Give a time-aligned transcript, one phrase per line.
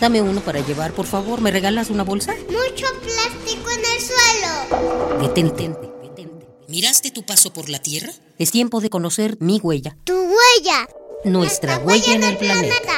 [0.00, 1.40] Dame uno para llevar, por favor.
[1.40, 2.32] ¿Me regalas una bolsa?
[2.46, 5.20] Mucho plástico en el suelo.
[5.20, 5.68] Detente,
[6.02, 6.46] detente.
[6.68, 8.12] ¿Miraste tu paso por la Tierra?
[8.38, 9.96] Es tiempo de conocer mi huella.
[10.04, 10.88] Tu huella.
[11.24, 12.92] Nuestra huella en el planeta.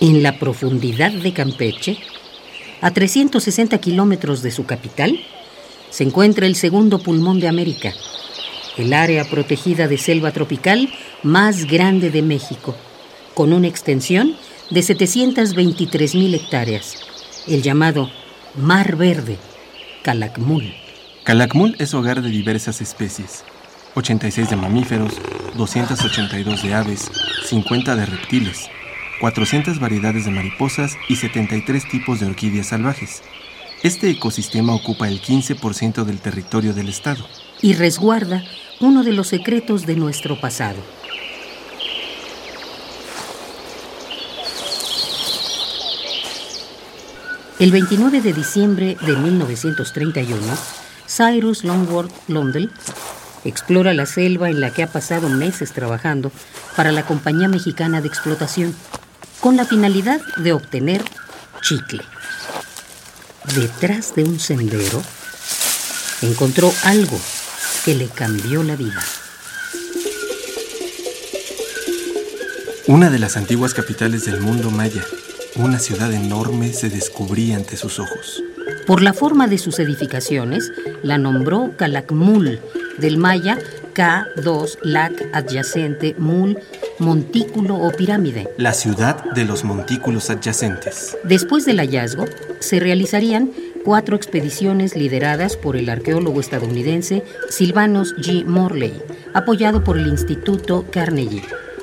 [0.00, 1.98] En la profundidad de Campeche,
[2.80, 5.24] a 360 kilómetros de su capital,
[5.92, 7.92] se encuentra el segundo pulmón de América,
[8.78, 10.88] el área protegida de selva tropical
[11.22, 12.74] más grande de México,
[13.34, 14.34] con una extensión
[14.70, 16.96] de 723 mil hectáreas,
[17.46, 18.10] el llamado
[18.56, 19.36] Mar Verde,
[20.02, 20.72] Calakmul.
[21.24, 23.44] Calakmul es hogar de diversas especies,
[23.94, 25.12] 86 de mamíferos,
[25.56, 27.10] 282 de aves,
[27.44, 28.70] 50 de reptiles,
[29.20, 33.22] 400 variedades de mariposas y 73 tipos de orquídeas salvajes.
[33.82, 37.26] Este ecosistema ocupa el 15% del territorio del estado.
[37.60, 38.44] Y resguarda
[38.78, 40.78] uno de los secretos de nuestro pasado.
[47.58, 50.40] El 29 de diciembre de 1931,
[51.08, 52.70] Cyrus Longworth Londell
[53.44, 56.30] explora la selva en la que ha pasado meses trabajando
[56.76, 58.76] para la Compañía Mexicana de Explotación,
[59.40, 61.02] con la finalidad de obtener
[61.62, 62.11] chicle.
[63.44, 65.02] Detrás de un sendero,
[66.22, 67.20] encontró algo
[67.84, 69.02] que le cambió la vida.
[72.86, 75.04] Una de las antiguas capitales del mundo maya,
[75.56, 78.42] una ciudad enorme se descubría ante sus ojos.
[78.86, 80.70] Por la forma de sus edificaciones,
[81.02, 82.60] la nombró Calakmul,
[82.98, 83.58] del maya
[83.94, 86.58] K2 Lac adyacente Mul,
[87.02, 88.48] montículo o pirámide.
[88.56, 91.16] La ciudad de los montículos adyacentes.
[91.24, 92.24] Después del hallazgo,
[92.60, 93.50] se realizarían
[93.84, 98.44] cuatro expediciones lideradas por el arqueólogo estadounidense Silvanus G.
[98.44, 99.02] Morley,
[99.34, 101.42] apoyado por el Instituto Carnegie,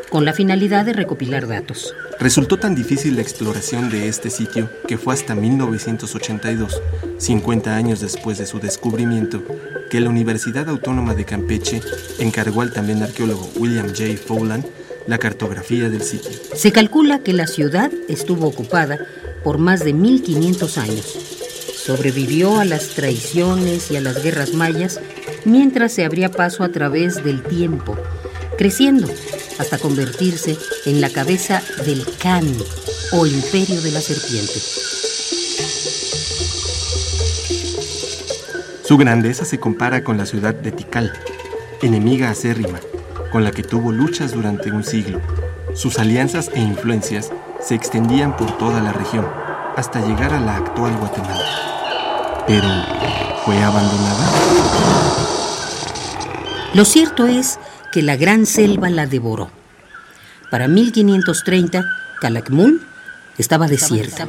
[0.09, 1.93] con la finalidad de recopilar datos.
[2.19, 6.81] Resultó tan difícil la exploración de este sitio que fue hasta 1982,
[7.17, 9.43] 50 años después de su descubrimiento,
[9.89, 11.81] que la Universidad Autónoma de Campeche
[12.19, 14.17] encargó al también arqueólogo William J.
[14.17, 14.65] Fowland
[15.09, 16.31] la cartografía del sitio.
[16.53, 18.99] Se calcula que la ciudad estuvo ocupada
[19.43, 21.05] por más de 1500 años.
[21.75, 24.99] Sobrevivió a las traiciones y a las guerras mayas
[25.45, 27.97] mientras se abría paso a través del tiempo,
[28.57, 29.07] creciendo
[29.57, 30.55] hasta convertirse
[30.85, 32.45] en la cabeza del Khan
[33.11, 34.59] o imperio de la serpiente.
[38.83, 41.11] Su grandeza se compara con la ciudad de Tikal,
[41.81, 42.79] enemiga acérrima,
[43.31, 45.21] con la que tuvo luchas durante un siglo.
[45.75, 47.31] Sus alianzas e influencias
[47.61, 49.27] se extendían por toda la región,
[49.75, 52.43] hasta llegar a la actual Guatemala.
[52.47, 52.67] Pero,
[53.45, 54.31] ¿fue abandonada?
[56.73, 57.59] Lo cierto es
[57.91, 59.51] que la gran selva la devoró.
[60.49, 61.85] Para 1530,
[62.19, 62.81] Calakmul
[63.37, 64.27] estaba desierta.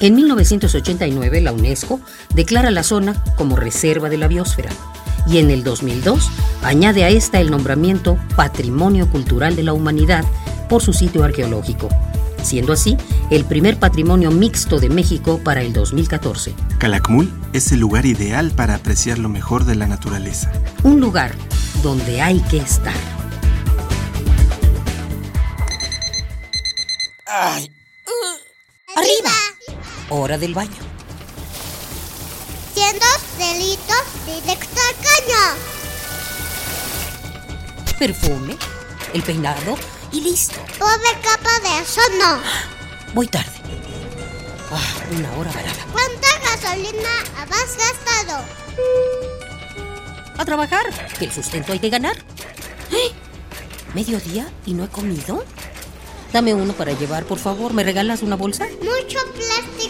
[0.00, 2.00] En 1989, la UNESCO
[2.34, 4.70] declara la zona como reserva de la biosfera
[5.26, 6.30] y en el 2002
[6.62, 10.24] añade a esta el nombramiento Patrimonio Cultural de la Humanidad
[10.70, 11.90] por su sitio arqueológico,
[12.42, 12.96] siendo así
[13.30, 16.54] el primer patrimonio mixto de México para el 2014.
[16.78, 20.50] Calakmul es el lugar ideal para apreciar lo mejor de la naturaleza.
[20.82, 21.34] Un lugar
[21.82, 22.94] donde hay que estar.
[27.26, 27.70] Ay.
[28.96, 29.30] Arriba.
[30.12, 30.70] Hora del baño.
[32.74, 33.06] Siendo
[33.38, 35.42] delitos directo al caño.
[37.96, 38.56] Perfume,
[39.14, 39.78] el peinado
[40.10, 40.60] y listo.
[40.80, 42.40] Pobre capa de eso no.
[43.14, 43.52] Voy tarde.
[44.72, 45.86] Ah, una hora varada.
[45.92, 47.08] ¿Cuánta gasolina
[47.38, 48.44] has gastado?
[50.38, 50.86] A trabajar,
[51.20, 52.16] que el sustento hay que ganar.
[52.90, 53.12] ¡Eh!
[53.94, 55.44] ¿Mediodía y no he comido?
[56.32, 57.72] Dame uno para llevar, por favor.
[57.74, 58.66] ¿Me regalas una bolsa?
[58.80, 59.89] Mucho plástico